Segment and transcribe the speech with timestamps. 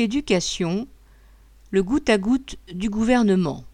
[0.00, 0.88] Éducation,
[1.70, 3.64] le goutte à goutte du gouvernement.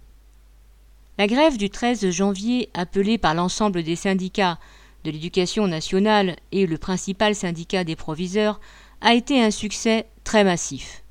[1.19, 4.59] La grève du 13 janvier, appelée par l'ensemble des syndicats
[5.05, 8.61] de l'éducation nationale et le principal syndicat des proviseurs,
[9.03, 11.05] a été un succès très massif.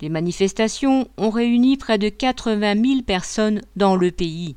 [0.00, 4.56] Les manifestations ont réuni près de 80 000 personnes dans le pays.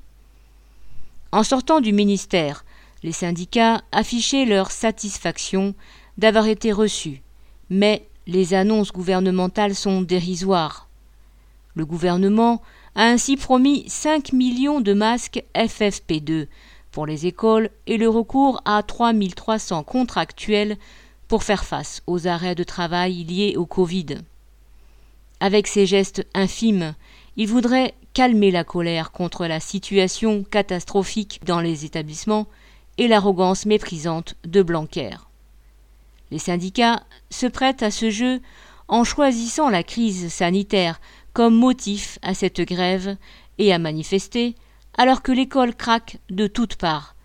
[1.33, 2.63] En sortant du ministère,
[3.03, 5.75] les syndicats affichaient leur satisfaction
[6.17, 7.21] d'avoir été reçus,
[7.69, 10.87] mais les annonces gouvernementales sont dérisoires.
[11.75, 12.61] Le gouvernement
[12.95, 16.47] a ainsi promis 5 millions de masques FFP2
[16.91, 20.77] pour les écoles et le recours à 3300 contractuels
[21.27, 24.17] pour faire face aux arrêts de travail liés au Covid.
[25.39, 26.93] Avec ces gestes infimes,
[27.37, 32.47] il voudrait calmer la colère contre la situation catastrophique dans les établissements
[32.97, 35.11] et l'arrogance méprisante de Blanquer.
[36.31, 38.41] Les syndicats se prêtent à ce jeu
[38.87, 40.99] en choisissant la crise sanitaire
[41.33, 43.17] comme motif à cette grève
[43.57, 44.55] et à manifester,
[44.97, 47.15] alors que l'école craque de toutes parts,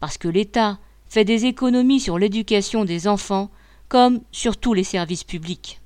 [0.00, 3.50] parce que l'État fait des économies sur l'éducation des enfants
[3.88, 5.80] comme sur tous les services publics.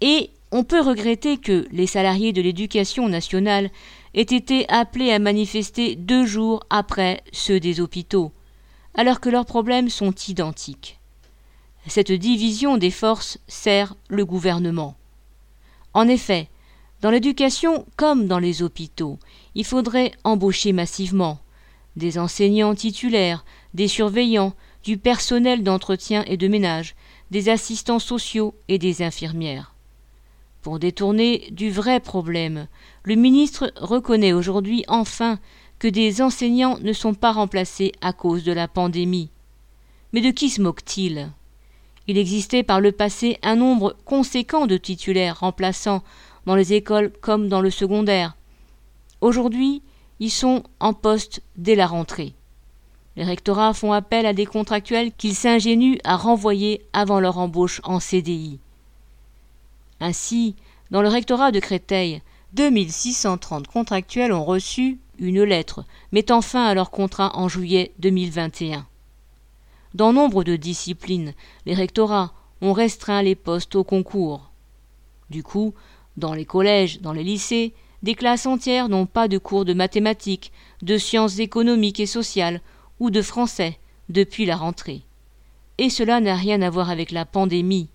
[0.00, 3.70] Et on peut regretter que les salariés de l'éducation nationale
[4.14, 8.32] aient été appelés à manifester deux jours après ceux des hôpitaux,
[8.94, 10.98] alors que leurs problèmes sont identiques.
[11.86, 14.96] Cette division des forces sert le gouvernement.
[15.94, 16.48] En effet,
[17.00, 19.18] dans l'éducation comme dans les hôpitaux,
[19.54, 21.40] il faudrait embaucher massivement
[21.96, 23.44] des enseignants titulaires,
[23.74, 26.94] des surveillants, du personnel d'entretien et de ménage,
[27.30, 29.74] des assistants sociaux et des infirmières.
[30.62, 32.66] Pour détourner du vrai problème,
[33.04, 35.38] le ministre reconnaît aujourd'hui enfin
[35.78, 39.30] que des enseignants ne sont pas remplacés à cause de la pandémie.
[40.12, 41.30] Mais de qui se moque-t-il?
[42.08, 46.02] Il existait par le passé un nombre conséquent de titulaires remplaçants
[46.46, 48.36] dans les écoles comme dans le secondaire.
[49.20, 49.82] Aujourd'hui,
[50.20, 52.34] ils sont en poste dès la rentrée.
[53.16, 58.00] Les rectorats font appel à des contractuels qu'ils s'ingénuent à renvoyer avant leur embauche en
[58.00, 58.58] CDI.
[60.00, 60.56] Ainsi,
[60.90, 62.22] dans le rectorat de Créteil,
[62.54, 68.86] 2630 contractuels ont reçu une lettre mettant fin à leur contrat en juillet 2021.
[69.94, 71.34] Dans nombre de disciplines,
[71.66, 72.32] les rectorats
[72.62, 74.50] ont restreint les postes au concours.
[75.28, 75.74] Du coup,
[76.16, 80.50] dans les collèges, dans les lycées, des classes entières n'ont pas de cours de mathématiques,
[80.80, 82.60] de sciences économiques et sociales
[83.00, 85.02] ou de français depuis la rentrée.
[85.76, 87.88] Et cela n'a rien à voir avec la pandémie.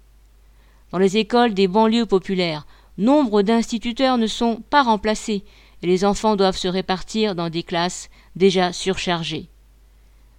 [0.91, 5.43] Dans les écoles des banlieues populaires, nombre d'instituteurs ne sont pas remplacés
[5.81, 9.49] et les enfants doivent se répartir dans des classes déjà surchargées.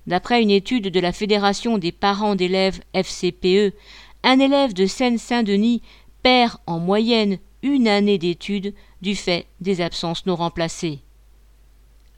[0.09, 3.75] D'après une étude de la Fédération des parents d'élèves FCPE,
[4.23, 5.83] un élève de Seine-Saint-Denis
[6.23, 11.01] perd en moyenne une année d'études du fait des absences non remplacées.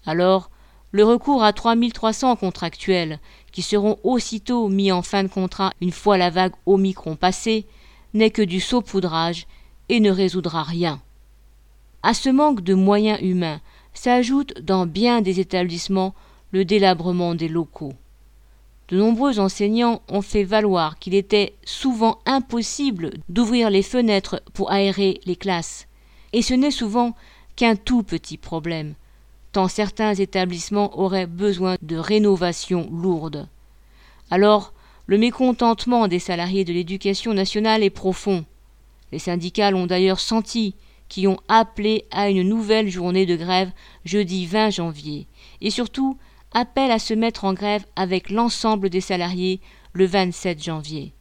[0.06, 0.50] Alors,
[0.92, 3.18] le recours à 3300 contractuels,
[3.50, 7.66] qui seront aussitôt mis en fin de contrat une fois la vague Omicron passée,
[8.14, 9.48] n'est que du saupoudrage
[9.88, 11.02] et ne résoudra rien.
[12.04, 13.60] À ce manque de moyens humains
[13.94, 16.14] s'ajoute dans bien des établissements
[16.52, 17.94] le délabrement des locaux.
[18.88, 25.20] De nombreux enseignants ont fait valoir qu'il était souvent impossible d'ouvrir les fenêtres pour aérer
[25.26, 25.86] les classes,
[26.32, 27.14] et ce n'est souvent
[27.54, 28.94] qu'un tout petit problème,
[29.52, 33.48] tant certains établissements auraient besoin de rénovations lourdes.
[34.30, 34.72] Alors,
[35.06, 38.44] le mécontentement des salariés de l'éducation nationale est profond.
[39.12, 40.74] Les syndicats l'ont d'ailleurs senti,
[41.08, 43.72] qui ont appelé à une nouvelle journée de grève
[44.04, 45.26] jeudi 20 janvier,
[45.60, 46.16] et surtout
[46.52, 49.60] appelle à se mettre en grève avec l'ensemble des salariés
[49.92, 51.12] le 27 janvier.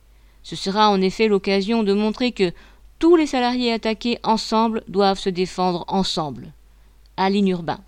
[0.44, 2.52] Ce sera en effet l'occasion de montrer que
[2.98, 6.54] tous les salariés attaqués ensemble doivent se défendre ensemble.
[7.18, 7.80] Aline Urbain.